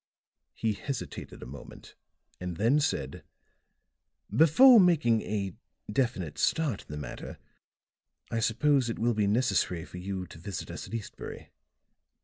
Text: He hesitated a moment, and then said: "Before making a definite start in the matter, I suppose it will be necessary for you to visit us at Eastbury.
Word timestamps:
He 0.55 0.73
hesitated 0.73 1.43
a 1.43 1.45
moment, 1.45 1.93
and 2.39 2.57
then 2.57 2.79
said: 2.79 3.23
"Before 4.35 4.79
making 4.79 5.21
a 5.21 5.53
definite 5.91 6.39
start 6.39 6.81
in 6.81 6.87
the 6.91 6.97
matter, 6.97 7.37
I 8.31 8.39
suppose 8.39 8.89
it 8.89 8.97
will 8.97 9.13
be 9.13 9.27
necessary 9.27 9.85
for 9.85 9.99
you 9.99 10.25
to 10.25 10.39
visit 10.39 10.71
us 10.71 10.87
at 10.87 10.95
Eastbury. 10.95 11.51